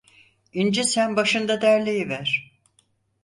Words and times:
İnci 0.53 0.83
sen 0.83 1.15
başında 1.15 1.61
derleyiver. 1.61 2.51